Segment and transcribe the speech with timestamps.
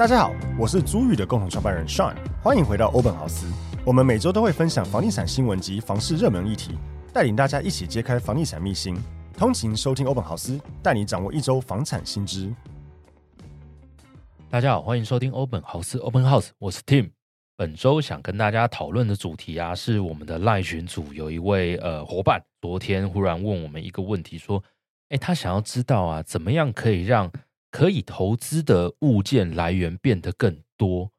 [0.00, 3.46] 大家好，我是租宇的共同创办人 Sean，欢迎回到欧本豪斯。
[3.84, 6.72] 我们每周都会分享房地产新闻及房市热门议题，
[7.12, 8.96] 带领大家一起揭开房地产秘辛。
[9.36, 12.50] 通勤收听欧本豪斯，带你掌握一周房产新知。
[14.48, 17.10] 大家好，欢迎收听欧本豪斯 Open House，我是 Tim。
[17.54, 24.64] 本周想跟大家讨论的主题啊，是我们的赖群组有一位呃伙伴，昨天忽然问我们一个问题，说，
[25.10, 27.30] 诶，他想要知道啊，怎么样可以让
[27.70, 31.10] 可以投资的物件来源变得更多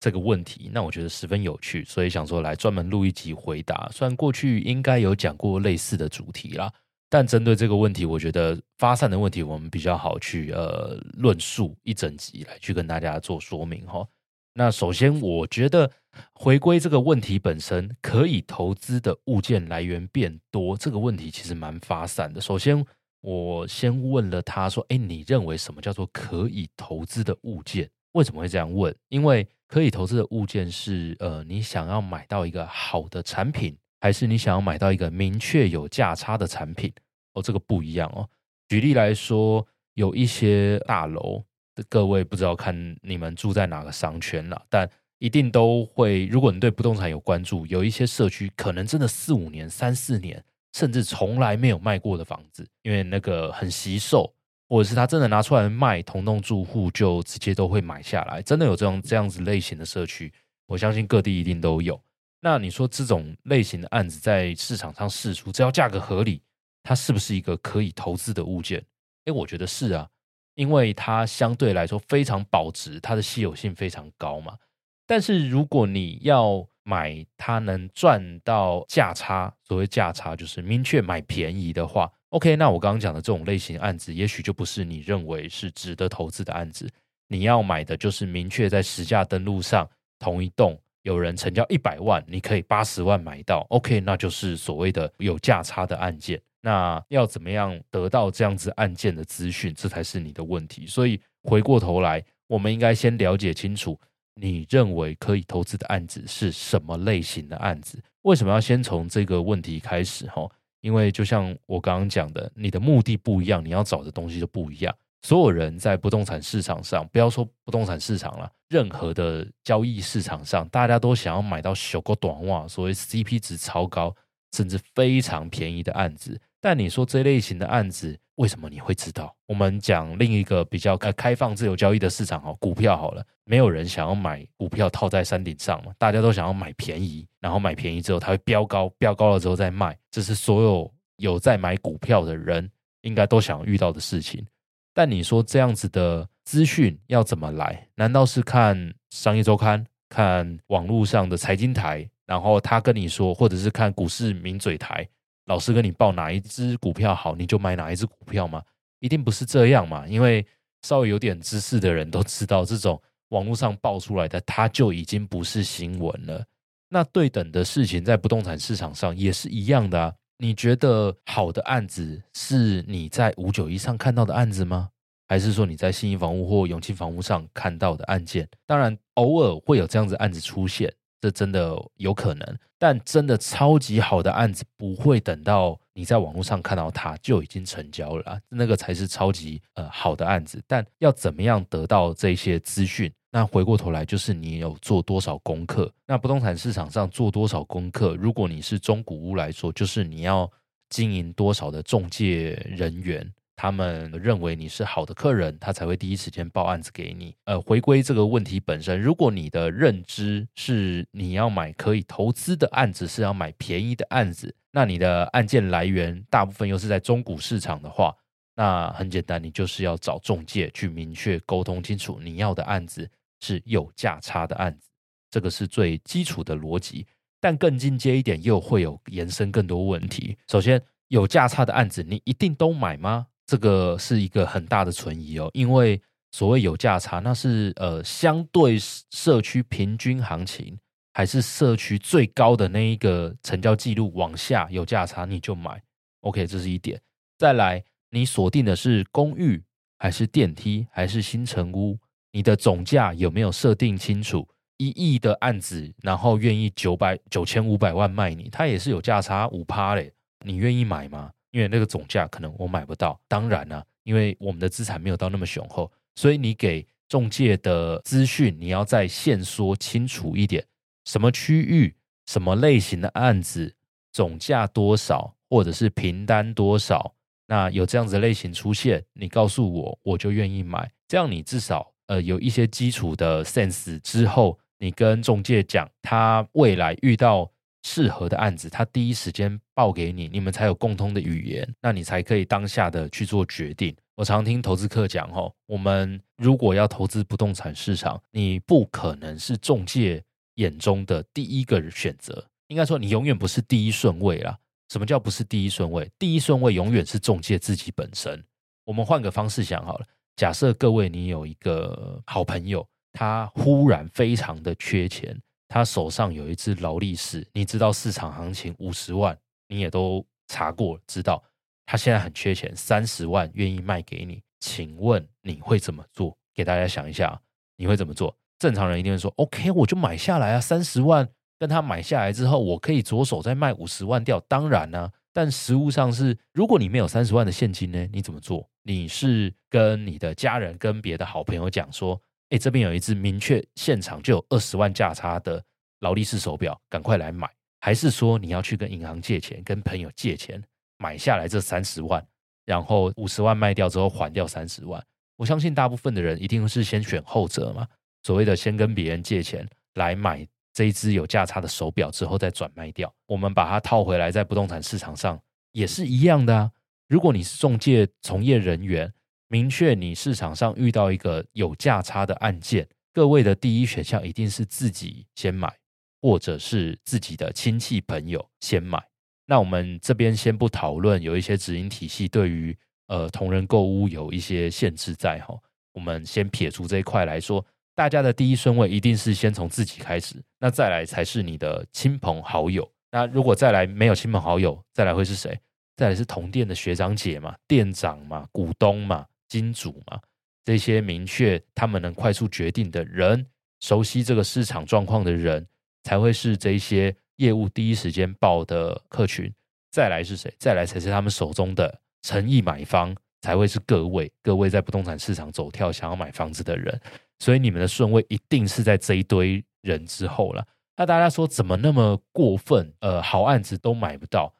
[0.00, 3.88] 这个问题，那我觉得十分有趣，所以想说来专门录一集回答。
[3.90, 6.70] 虽然过去应该有讲过类似的主题啦，
[7.08, 14.06] 但针对这个问题，我觉得发散的问题我们比较好去呃论述一整集来去跟大家做说明哈。
[14.52, 15.90] 那首先，我觉得
[16.34, 22.42] 回归这个问题本身，可以投资的物件来源变多这个问题其实蛮发散的。
[22.42, 22.84] 首先。
[23.24, 27.88] 我先问了他说：“诶，你认为什么叫做可以投资的物件？
[28.12, 28.94] 为什么会这样问？
[29.08, 36.92] 因为可以投资的物件是，呃，你想要买到一个好的产品，还是你想要买到一个明确有价差的产品？
[37.32, 38.28] 哦，这个不一样哦。
[38.68, 41.42] 举例来说，有一些大楼，
[41.88, 44.86] 各位不知道看你们住在哪个商圈了，但
[45.18, 50.44] 一定都会，如果你对不动产有关注，有一些社区可能真的四五年、三四年。”
[50.74, 54.34] 甚至从来没有卖过的房子，因为那个很惜售，
[54.68, 58.42] 或者是他真的拿出来卖，同栋住户就直接都会买下来。
[58.42, 60.32] 真的有这种这样子类型的社区，
[60.66, 61.98] 我相信各地一定都有。
[62.40, 66.42] 那你说这种类型的案子在市场上试出，只要价格合理，
[66.82, 68.84] 它是不是一个可以投资的物件？
[69.26, 70.08] 诶，我觉得是啊，
[70.56, 74.58] 因为它相对来说非常保值，它的稀有性非常高嘛。
[75.06, 86.88] 但是如果你要买它能赚到价差，所谓价差就是明确买便宜的话，OK，那我刚刚讲的这种类型案子，也许就不是你认为是值得投资的案子。
[87.26, 96.40] 你要买的就是明确在实价登录上同一栋有人成交一百万，你可以八十万买到，OK，那就是所谓的有价差的案件。
[96.60, 100.86] 那要怎么样得到这样子案件的资讯，这才是你的问题。
[100.86, 103.98] 所以回过头来，我们应该先了解清楚。
[104.34, 108.02] 你认为可以投资的案子是什么类型的案子？
[108.22, 110.26] 为什么要先从这个问题开始？
[110.26, 110.48] 哈，
[110.80, 114.94] 因为就像我刚刚讲的，你的目的不一样，你要找的东西就不一样。
[115.22, 124.14] 所有人在不动产市场上，不要说不动产市场了，任何的交易市场上，大家都想要买到小狗短袜，所谓 CP 值超高，
[124.54, 126.38] 甚至非常便宜的案子。
[126.60, 129.34] 但你说这类型的案子，为什么你会知道？
[129.46, 142.68] 我们讲另一个比较开开放自由交易的市场，哈，股票好了，没有人想要买股票套在山顶上嘛，大家都想要买便宜，然后买便宜之后它会飙高，飙高了之后再卖，这是所有有在买股票的人
[143.02, 144.44] 应该都想遇到的事情。
[144.92, 147.86] 但你说这样子的资讯要怎么来？
[147.94, 155.08] 难道是看商业周刊、看网络上的财经台，然后他跟你说，或者是看股市名嘴台？
[155.46, 158.62] 老师跟你报哪一只股票好，你就买哪一只股票吗？
[159.00, 160.06] 一定不是这样嘛！
[160.06, 160.46] 因为
[160.82, 166.42] 稍微有点知识的人都知道，这种网络上爆出来的，它就已经不是新闻了。
[166.88, 170.14] 那对等的事情在不动产市场上也是一样的啊。
[170.38, 174.88] 你觉得好的案子是你在五九一上看到的案子吗？
[175.26, 178.48] 还是说你在信义房屋或永庆房屋上看到的案件？
[178.66, 180.92] 当然，偶尔会有这样子案子出现。
[181.24, 190.62] 这真的有可能，但真的超级好的案子不会等到你在网络上看到它就已经成交了，那个才是超级呃好的案子。
[190.66, 193.10] 但要怎么样得到这些资讯？
[193.30, 195.90] 那回过头来就是你有做多少功课。
[196.06, 198.14] 那不动产市场上做多少功课？
[198.16, 200.46] 如果你是中古屋来说，就是你要
[200.90, 203.32] 经营多少的中介人员。
[203.56, 207.34] 他们认为你是好的客人，他才会第一时间报案子给你。
[207.44, 218.14] 呃，回归这个问题本身，如果你的认知是你要买可以投资的案子，是要买便宜的案子，那你的案件来源大部分又是在中古市场的话，
[218.56, 223.08] 那很简单，你就是要找中介去明确沟通清楚你要的案子
[223.40, 224.88] 是有价差的案子，
[225.30, 227.06] 这个是最基础的逻辑。
[227.40, 230.34] 但更进阶一点，又会有延伸更多问题。
[230.48, 233.26] 首先，有价差的案子，你一定都买吗？
[233.46, 236.00] 这个是一个很大的存疑哦，因为
[236.32, 238.78] 所谓有价差，那是呃相对
[239.10, 240.78] 社区平均行情，
[241.12, 245.82] 还是社区最高的那一个成交记录往下有价差你就买
[246.20, 247.00] ？OK，这是一点。
[247.38, 249.62] 再来，你锁定的是公寓
[249.98, 251.98] 还是电梯还是新城屋？
[252.32, 254.48] 你的总价有没有设定清楚？
[254.76, 260.12] 一亿的案子，然后愿意九百九千五百万卖你，它也是有价差五趴嘞，
[260.44, 261.30] 你愿意买吗？
[261.54, 263.16] 因为那个总价可能我买不到。
[263.28, 270.66] 当然了、因为我们的资产没有到那么雄厚，所以你给中介的资讯你要再线说清楚一点，
[271.04, 271.94] 什么区域、
[272.26, 273.72] 什么类型的案子，
[274.10, 277.14] 总价多少，或者是平单多少，
[277.46, 280.90] 那有这样子的类型出现，你告诉我，我就愿意买。
[281.06, 284.58] 这样你至少呃有一些基础的 sense 之后。
[284.78, 287.50] 你跟中介讲，他未来遇到
[287.84, 293.94] 适合的案子，他第一时间报给你，你们才有共通的语言，那你才可以当下的去做决定。
[294.16, 300.20] 我常听投资客讲，吼，我们如果要投资不动产市场，你不可能是中介
[300.56, 304.58] 眼中的第一个选择，应该说你永远不是第一顺位啦。
[304.88, 306.10] 什么叫不是第一顺位？
[306.18, 308.42] 第一顺位永远是中介自己本身。
[308.84, 312.86] 我们换个方式想好了，假设各位你有一个好朋友。
[313.16, 315.40] 他忽然非常的缺钱，
[315.74, 321.42] 他手上有一支劳力士，你知道市场行情五十万，你也都查过，知道
[321.84, 326.38] 他现在很缺钱，三十万愿意卖给你，请问你会怎么做？
[326.54, 327.40] 给大家想一下，
[327.76, 328.32] 你会怎么做？
[328.56, 331.28] 正常人一定会说，OK，我就买下来啊，三十万
[331.58, 338.70] 跟他买下来之后，我可以左手再卖五十万掉，当然呢、但实物上是，如果你没有三十万的现金呢，你怎么做？
[338.84, 342.22] 你是跟你的家人、跟别的好朋友讲说。
[342.50, 345.62] 哎，这边有一只明确现场就有二十万价差的
[346.00, 347.50] 劳力士手表，赶快来买！
[347.80, 350.62] 还是说你要去跟银行借钱，跟朋友借钱
[350.98, 352.24] 买下来这三十万，
[352.64, 355.02] 然后五十万卖掉之后还掉三十万？
[355.36, 357.86] 我相信大部分的人一定是先选后者嘛。
[358.22, 363.12] 所谓的先跟别人借钱来买这一只有价差的手表，之后再转卖掉。
[363.26, 365.38] 我们把它套回来在不动产市场上
[365.72, 366.70] 也是一样的啊。
[367.08, 369.12] 如果你是中介从业人员，
[369.48, 375.72] 明确你市场上遇到一个有价差的案件，各位的第一选项一定是自己先买，
[376.20, 379.00] 或者是自己的亲戚朋友先买。
[379.46, 382.76] 那我们这边先不讨论有一些直营体系对于
[383.08, 385.54] 呃同人购物有一些限制在哈，
[385.92, 392.90] 我们先撇除这一块来说，大家的第一顺位一定是先从自己开始，那再来才是你的亲朋好友。
[393.12, 395.56] 那如果再来没有亲朋好友，再来会是谁？
[395.94, 399.26] 再来是同店的学长姐嘛，店长嘛，股东嘛。
[399.54, 400.18] 金主嘛，
[400.64, 403.46] 这些明确他们能快速决定的人，
[403.78, 405.64] 熟悉这个市场状况的人，
[406.02, 409.48] 才会是这些业务第一时间报的客群。
[409.92, 410.52] 再来是谁？
[410.58, 417.00] 再来才是他们手中的诚意买方，才会是各位各位在不动产市场走跳想要买房子的人。
[417.38, 420.66] 所以你们的顺位一定是在这一堆人之后了。
[420.96, 422.92] 那大家说怎么那么过分？
[422.98, 424.52] 呃，好案子都买不到。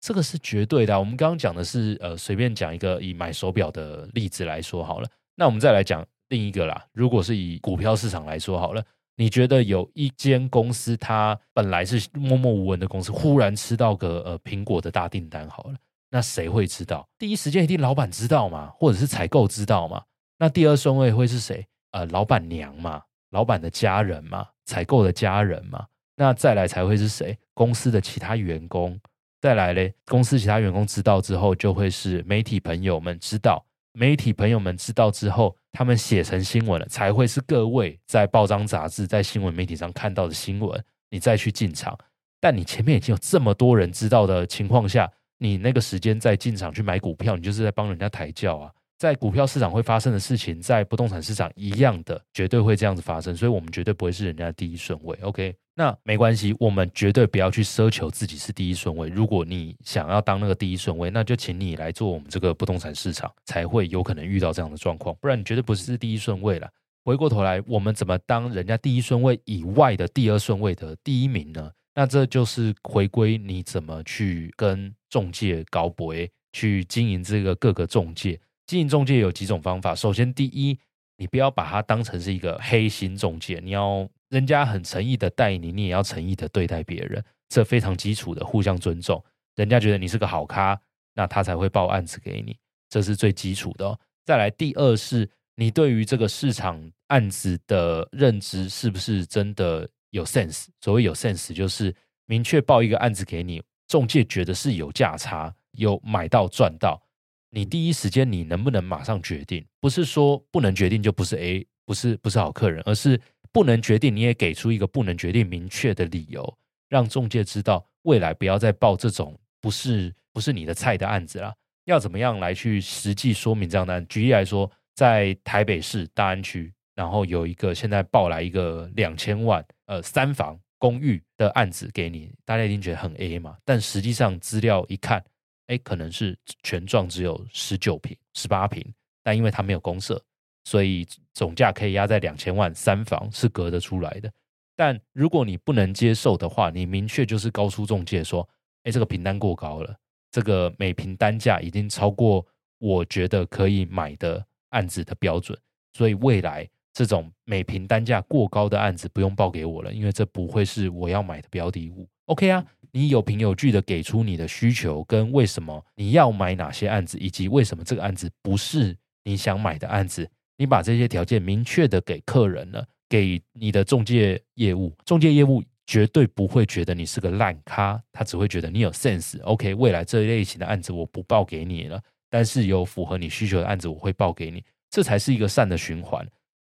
[0.00, 0.98] 这个是绝对的。
[0.98, 5.08] 我们刚刚讲的是，呃，随便讲一个以买手表的例子来说好了。
[5.34, 6.86] 那我们再来讲另一个啦。
[6.92, 8.82] 如果是以股票市场来说好了，
[9.16, 15.74] 你觉得有一间公司，它本来是默默无闻的公司，忽然吃到个呃苹果的大订单好了，
[16.10, 17.06] 那谁会知道？
[17.18, 20.02] 第一时间一定老板知道嘛，或者是采购知道嘛？
[20.38, 21.66] 那第二顺位会是谁？
[21.92, 25.86] 呃，老板娘嘛，老板的家人嘛，采购的家人嘛。
[26.16, 27.38] 那再来才会是谁？
[27.54, 28.98] 公司的其他员工。
[29.40, 33.64] 再来嘞，公司其他员工知道之后，就会是媒体朋友们知道。
[33.92, 40.84] 媒体朋友们知道之后，他们写成新闻了，才会是各位在报章杂志、在新闻媒体上看到的新闻。
[41.08, 41.98] 你再去进场，
[42.38, 48.70] 但你前面已经有这么多人知道的情况下，你那个时间再进场去买股票，你就是在帮人家抬轿啊。
[49.00, 53.34] 在股票市场会发生的事情，在不动产市场一样的，绝对会这样子发生。
[53.34, 55.18] 所以，我们绝对不会是人家的第一顺位。
[55.22, 55.56] OK。
[55.74, 59.08] 那没关系，我们绝对不要去奢求自己是第一顺位。
[59.08, 65.16] 如果你想要当那个第一顺位，那就请你来做我们这个不动产市场，才会有可能遇到这样的状况。
[65.18, 66.68] 不然你绝对不是第一顺位了。
[67.02, 71.70] 回过头来，我们怎么当人家第一顺位以外的第二顺位的第一名呢？
[71.94, 76.14] 那这就是回归你怎么去跟中介搞博，
[76.52, 78.38] 去经营这个各个中介。
[78.70, 79.96] 经营中介有几种方法。
[79.96, 80.78] 首先，第一，
[81.16, 84.08] 你不要把它当成是一个黑心中介，你要。
[84.28, 89.20] 人家很诚意的待你，你也要诚意的对待别人，这非常基础的互相尊重。
[89.56, 90.80] 人家觉得你是个好咖，
[91.14, 92.56] 那他才会报案子给你，
[92.88, 93.98] 这是最基础的哦。
[94.24, 100.66] 再来，第二是你对于这个市场案子的认知是不是真的有 sense？
[100.80, 101.92] 所谓有 sense，就是
[102.26, 107.02] 明确报一个案子给你，中介觉得是有价差，有买到赚到，
[107.50, 109.64] 你第一时间你能不能马上决定？
[109.80, 113.20] 不是说不能决定就不是 A，不是不是好客人，而是
[113.52, 116.56] 不能决定，你也给出一个不能决定明确的理由，
[116.88, 121.54] 让中介知道未来不要再报这种不是不是你的菜的案子啦。
[121.86, 124.06] 要怎么样来去实际说明这样的案？
[124.06, 133.56] 举例来说，在台北市大安区，然后有一个现在报来一个两千万呃三房公寓的案子给你，大家一定觉得很 A 嘛？
[133.64, 135.24] 但实际上资料一看，
[135.70, 138.84] 哎，可能是全状只有十九平、十八平，
[139.22, 140.20] 但因为它没有公设，
[140.64, 144.28] 所以总价可以压在两千万，三房是隔得出来的。
[144.74, 148.48] 但如果你不能接受的话，你明确就是高出中介说，
[148.82, 149.94] 哎，这个平单过高了。
[150.32, 152.44] 这个每平单价已经超过
[152.78, 155.56] 我觉得可以买的案子的标准，
[155.92, 162.08] 所以未来这种每平单价过高的案子不用报给我了，因为这不会是我要买的标的物。
[162.30, 175.62] OK 啊，你有凭有据的给出你的需求跟为什么你要买哪些案子，以及为什么这个案子不是你想买的案子，你把这些条件明确的给客人了，给你的中介业务，中介业务。
[175.86, 179.42] 绝对不会觉得你是个烂咖，他只会觉得你有 sense。
[179.42, 186.24] OK，未来这一类型的案子我不报给你了，但是有符合你需求的案子我会报给你，这才是一个善的循环。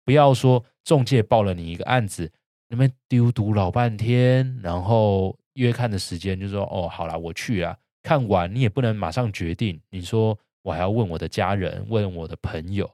[0.06, 2.32] 不要说中介报了你一个案子，
[2.70, 12.90] 那边丢毒老半天，然后约看的时间就说哦，好啦，我去啊，看完你也不能马上决定，你说我还要问我的家人，问我的朋友，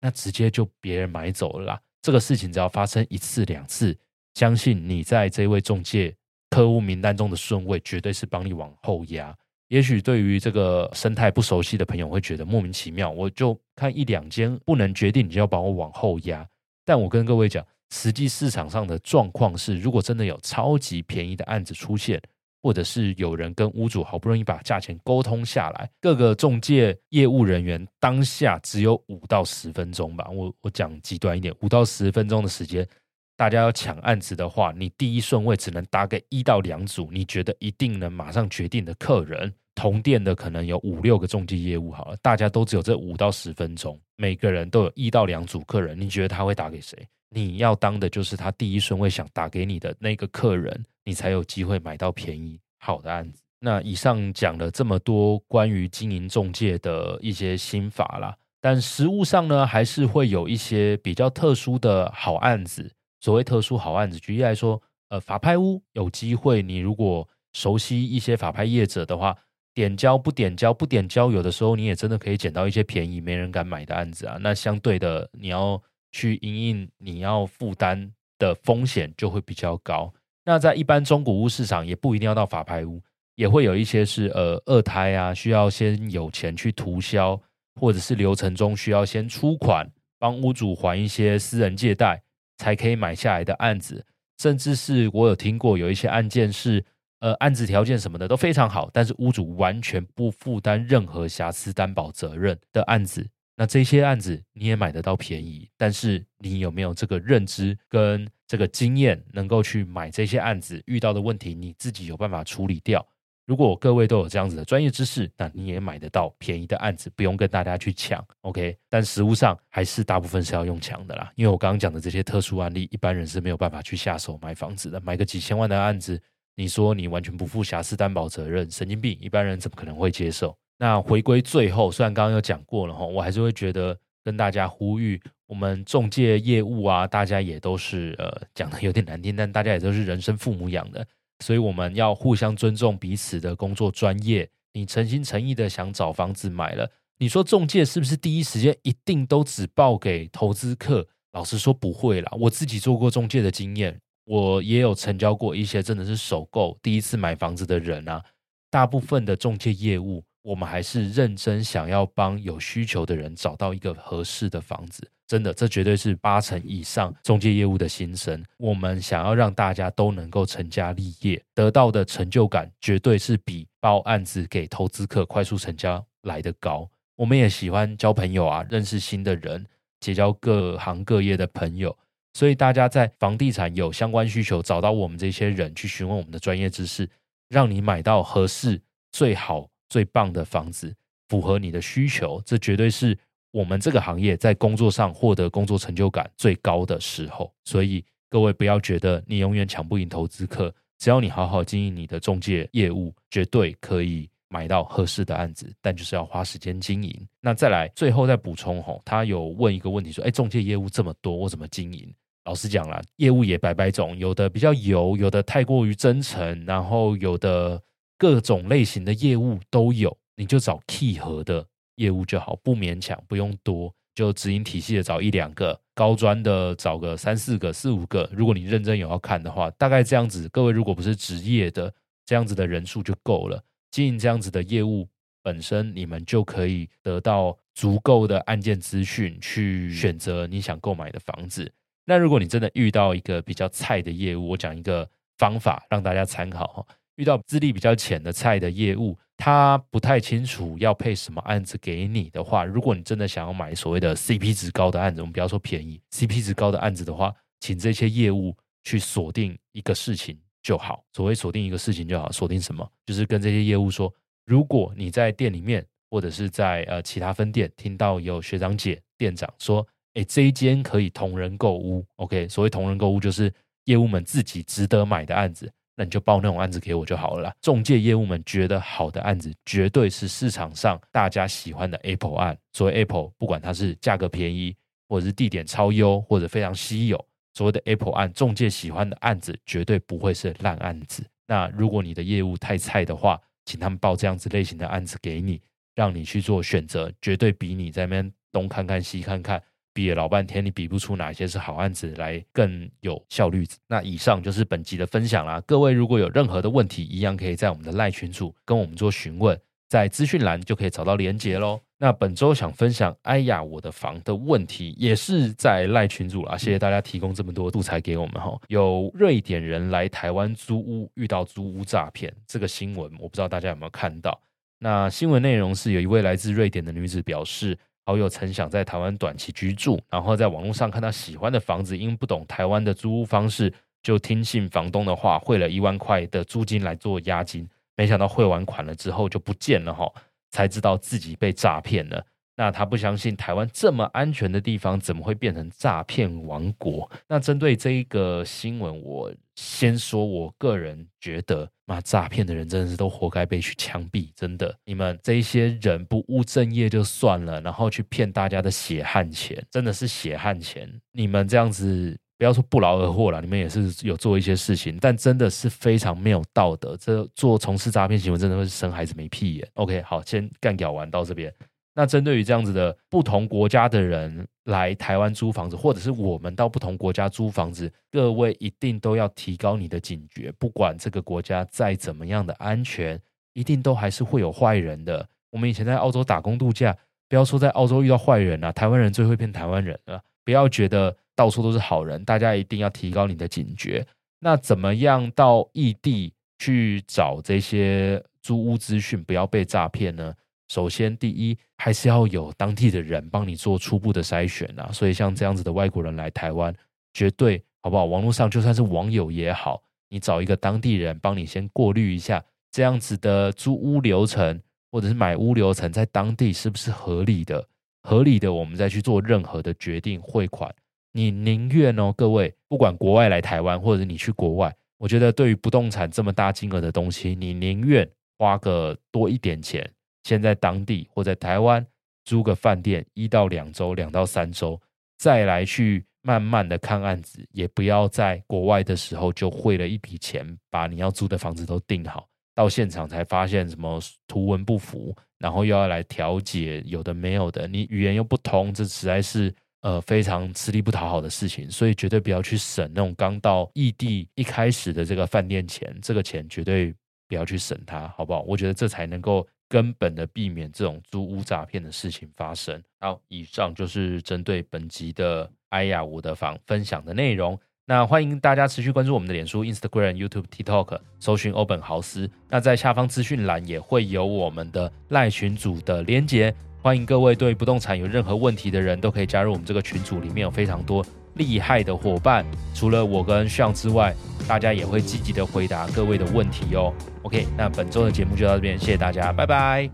[0.00, 1.80] 那直接就别人买走了啦。
[2.00, 3.96] 这个事情只要发生一次两次。
[4.34, 6.12] 相信你在这位中介
[6.50, 9.32] 客户名单中的顺位，绝对是帮你往后压。
[9.68, 16.46] 也许对于这个生态不熟悉的朋友会觉得莫名其妙，我就看一两间不能决定，你就要把我往后压。
[16.84, 22.20] 但我跟各位讲，实际市场上的状况是，如果真的有超级便宜的案子出现，
[22.62, 32.88] 或者是有人跟屋主好不容易把价钱沟通下来，各个中介业务人员当下只有五到十分钟吧，我我讲极端一点，五到十分钟的时间。
[33.36, 39.52] 大家要抢案子的话，你第一顺位只能打给一到两组，你觉得一定能马上决定的客人。
[39.74, 46.96] 同店的可能有五六个中介业务，好了，大家都只有这五到十分钟，每个人都有一到两组客人，你觉得他会打给谁？
[47.30, 53.42] 你要当的就是他第一顺位想打给你的那个客人，你才有机会买到便宜好的案子。
[53.58, 62.88] 那以上讲了这么多关于经营中介的一些心法啦，但实务上呢，还是会有一些比较特殊的好案子。
[63.20, 69.34] 所谓特殊好案子，举例来说，呃，法拍屋有机会，你如果熟悉一些法拍业者的话，
[69.74, 74.38] 点交不点交不点交，有的时候你也真的可以捡到一些便宜没人敢买的案子啊。
[74.40, 80.12] 那相对的，你要去因应你要负担的风险就会比较高。
[80.44, 83.02] 那在一般中古屋市场，也不一定要到法拍屋，
[83.34, 87.40] 也会有一些是呃二胎啊，需要先有钱去涂销，
[87.80, 92.22] 或者是流程中需要先出款帮屋主还一些私人借贷。
[92.56, 94.06] 才可以买下来的案子，
[94.38, 96.82] 甚至是我有听过有一些案件是，
[97.24, 103.26] 呃，案子条件什么的都非常好，但是屋主完全不负担任何瑕疵担保责任的案子，
[103.56, 113.02] 那这些案子你也买得到便宜，但是你有没有这个认知跟这个经验，能够去买这些案子遇到的问题，你自己有办法处理掉？
[113.46, 118.76] 如果各位都有这样子的专业知识，那你也买得到便宜的案子，不用跟大家去抢，OK？
[118.90, 125.00] 但实务上还是大部分是要用抢的啦，因为我刚刚讲的这些特殊案例，一般人是没有办法去下手买房子的。
[125.00, 126.20] 买个几千万的案子，
[126.56, 129.18] 你说你完全不负瑕疵担保责任，神经病！
[129.20, 130.56] 一般人怎么可能会接受？
[130.78, 141.06] 那回归最后，虽然刚刚有讲过了哈，我还是会觉得跟大家呼吁，我们中介业务啊，大家也都是呃讲的有点难听，但大家也都是人生父母养的。
[141.40, 144.48] 所以我们要互相尊重彼此的工作专业。
[144.72, 151.06] 你诚心诚意的想找房子买了，你说中介是不是第一时间一定都只报给投资客？
[151.32, 152.32] 老实说不会啦。
[152.38, 158.22] 我自己做过中介的经验，我也有成交过一些真的是首购第一次买房子的人啊。
[158.70, 165.08] 大部分的中介业务，我们还是认真想要帮有需求的人找到一个合适的房子。
[165.26, 168.44] 真的，这绝对是八成以上中介业务的心声。
[168.58, 176.88] 我们想要让大家都能够成家立业，得到的成就感绝对是比报案子给投资客快速成交来得高。
[177.16, 179.64] 我们也喜欢交朋友啊，认识新的人，
[180.00, 181.96] 结交各行各业的朋友。
[182.34, 187.08] 所以大家在房地产有相关需求，找到我们这些人去询问我们的专业知识，
[187.48, 188.78] 让你买到合适、
[189.10, 190.94] 最好、最棒的房子，
[191.28, 192.42] 符合你的需求。
[192.44, 193.16] 这绝对是。
[193.54, 207.28] 我们这个行业在工作上获得工作成就感最高的时候，所以各位不要觉得你永远抢不赢投资客，只要你好好经营你的中介业务，绝对可以买到合适的案子，但就是要花时间经营。
[207.40, 212.12] 那再来，最后再补充吼，他有问一个问题说：“哎，中介业务这么多，我怎么经营？”
[212.44, 217.82] 老实讲啦，业务也百百种，有的比较油，有的太过于真诚，然后有的
[218.18, 223.92] 各种类型的业务都有，你就找契合的业务就好，不勉强，不用多。
[224.14, 228.30] 就直营体系的找一两个，高专的找个三四个、四五个。
[228.32, 230.48] 如果你认真有要看的话，大概这样子。
[230.50, 231.92] 各位如果不是职业的，
[232.24, 233.60] 这样子的人数就够了。
[233.90, 235.08] 经营这样子的业务
[235.42, 241.68] 本身，你们就可以得到足够的案件资讯，去选择你想购买的房子。
[242.04, 245.08] 那如果你真的遇到一个比较菜的业务，我讲一个
[245.38, 246.86] 方法让大家参考哈。
[247.16, 249.18] 遇到资历比较浅的菜的业务。
[249.36, 261.02] 他不太清楚要配什么案子给你的话，如果你真的想要买所谓的 CP 值高的案子，我们不要说便宜，CP 值高的案子的话，请这些业务去锁定一个事情就好。
[261.12, 262.88] 所谓锁定一个事情就好，锁定什么？
[263.04, 264.14] 就是跟这些业务说，
[264.46, 269.84] 如果你在店里面或者是在呃其他分店听到有学长姐店长说，
[270.14, 272.48] 诶，这一间可以同人购屋，OK？
[272.48, 273.52] 所谓同人购屋就是
[273.84, 275.70] 业务们自己值得买的案子。
[275.96, 277.54] 那你就报那种案子给我就好了啦。
[277.60, 282.58] 中介业务们觉得好的案子，绝对是市场上大家喜欢的 Apple 案。
[282.72, 284.74] 所谓 Apple，不管它是价格便宜，
[285.08, 291.24] 或者是地点超优，或者非常稀有，所谓的 Apple 案，中介喜欢的案子，绝对不会是烂案子。
[291.46, 295.60] 那如果你的业务太菜的话，请他们报这样子类型的案子给你，
[295.94, 299.62] 让你去做选择，绝对比你在那边东看看西看看。
[299.94, 303.64] 比了老半天，你比不出哪些是好案子来更有效率。
[303.86, 305.62] 那以上就是本集的分享啦。
[305.64, 309.58] 各位如果有任何的问题，一样可以在我们的赖群组跟我们做询问，
[309.88, 311.80] 在资讯栏就可以找到连结喽。
[311.96, 316.58] 那本周想分享，哎呀，我的房的问题也是在赖群组啦。
[316.58, 318.60] 谢谢大家提供这么多素材给我们哈。
[318.66, 324.38] 有瑞典人来台湾租屋，遇到租屋诈骗这个新闻，我不知道大家有没有看到。
[324.80, 327.78] 那新闻内容是有一位来自瑞典的女子表示。
[328.06, 337.66] 好友曾想在台湾短期居住，然后在网络上看到喜欢的房子，因不懂台湾的租屋方式，就听信房东的话，汇了一万块的租金来做押金。
[337.96, 340.06] 没想到汇完款了之后就不见了哈，
[340.50, 342.24] 才知道自己被诈骗了。
[342.56, 347.10] 那他不相信台湾这么安全的地方，怎么会变成诈骗王国？
[347.26, 354.74] 那针对这一个新闻，我先说，我个人觉得，妈诈骗的人真的是都活该被去枪毙，真的。
[354.84, 360.88] 你们这一些人不务正业就算了，然后去骗大家的血汗钱，真的是血汗钱。
[361.12, 366.96] 你们这样子，不要说不劳而获了，你们也是有做一些事情，但真的是非常没有道德。
[366.96, 369.68] 这做从事诈骗行为，真的会生孩子没屁眼。
[369.74, 371.52] OK，好，先干掉完到这边。
[371.94, 380.52] 那针对于这样子的不同国家的人来台湾租房子，或者是我们到不同国家租房子，各位一定都要提高你的警觉。
[380.58, 383.20] 不管这个国家再怎么样的安全，
[383.52, 385.28] 一定都还是会有坏人的。
[385.50, 386.96] 我们以前在澳洲打工度假，
[387.28, 390.20] 不要说在澳洲遇到坏人啊，台湾人最会骗台湾人了。
[390.44, 394.04] 不要觉得到处都是好人，大家一定要提高你的警觉。
[394.40, 400.34] 那怎么样到异地去找这些租屋资讯，不要被诈骗呢？
[400.74, 404.90] 首先，第一还是要有当地的人帮你做初步的筛选啊。
[404.92, 406.74] 所以像这样子的外国人来台湾，
[407.12, 408.06] 绝对好不好？
[408.06, 414.60] 网络上就算是网友也好，你找一个当地人帮你先过滤一下，这样子的租屋流程
[414.90, 417.64] 或者是买屋流程在当地是不是合理的？
[418.02, 420.74] 合理的，我们再去做任何的决定汇款。
[421.12, 429.88] 你宁愿哦，各位，不管国外来台湾，或者你去国外，我觉得对于不动产这么大金额的东西，你宁愿花个多一点钱。
[430.24, 431.86] 先在当地或在台湾
[432.24, 434.80] 租个饭店一到两周，两到三周，
[435.18, 456.94] 再来去慢慢的看案子，也不要在国外的时候就汇了一笔钱，把你要租的房子都订好，到现场才发现什么图文不符，然后又要来调解，有的没有的，你语言又不通，这实在是呃非常吃力不讨好的事情，所以绝对不要去省那种刚到异地一开始的这个饭店钱，这个钱绝对
[457.28, 458.40] 不要去省它，好不好？
[458.40, 459.46] 我觉得这才能够。
[459.68, 462.82] 根本的避免这种租屋诈骗的事情发生。
[463.00, 467.58] 好，以上就是针对本集的“哎呀我的房”分享的内容。
[467.86, 472.30] 那欢迎大家持续关注我们的脸书、Instagram、YouTube、TikTok，搜寻欧本豪斯。
[472.48, 476.54] 那在下方资讯栏也会有我们的赖群组的连结。
[476.80, 482.44] 欢迎各位对不动产有任何问题的人都可以加入我们这个群组，里面有非常多厉害的伙伴。
[482.74, 484.14] 除了我跟向之外，
[484.48, 486.92] 大家也会积极的回答各位的问题哦。
[487.22, 489.88] OK，那本周的节目就到这边，谢谢大家，拜拜。